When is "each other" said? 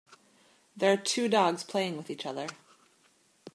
2.09-2.47